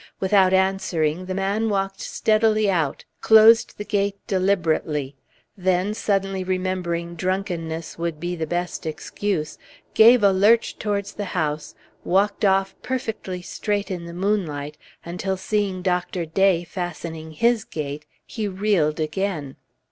Without 0.19 0.51
answering 0.51 1.25
the 1.27 1.35
man 1.35 1.69
walked 1.69 2.01
steadily 2.01 2.71
out, 2.71 3.05
closed 3.21 3.77
the 3.77 3.85
gate 3.85 4.15
deliberately; 4.25 5.15
then, 5.55 5.93
suddenly 5.93 6.43
remembering 6.43 7.13
drunkenness 7.13 7.99
would 7.99 8.19
be 8.19 8.35
the 8.35 8.47
best 8.47 8.87
excuse, 8.87 9.59
gave 9.93 10.23
a 10.23 10.31
lurch 10.31 10.79
towards 10.79 11.13
the 11.13 11.25
house, 11.37 11.75
walked 12.03 12.43
off 12.43 12.73
perfectly 12.81 13.43
straight 13.43 13.91
in 13.91 14.05
the 14.05 14.11
moonlight, 14.13 14.75
until 15.05 15.37
seeing 15.37 15.83
Dr. 15.83 16.25
Day 16.25 16.63
fastening 16.63 17.33
his 17.33 17.63
gate, 17.63 18.07
he 18.25 18.47
reeled 18.47 18.99
again. 18.99 19.55